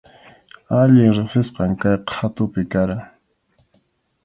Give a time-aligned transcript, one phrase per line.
[0.77, 3.03] Allin riqsisqam kay qhatupi karqan.